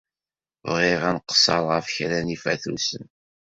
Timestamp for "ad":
1.09-1.15